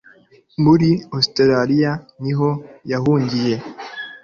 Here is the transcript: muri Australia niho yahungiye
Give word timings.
muri 0.63 0.89
Australia 1.17 1.91
niho 2.23 2.49
yahungiye 2.91 3.55